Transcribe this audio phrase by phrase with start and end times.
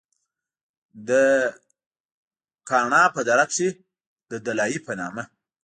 [1.07, 1.09] د
[2.69, 3.69] کاڼا پۀ دره کښې
[4.29, 5.23] د “دلائي” پۀ نامه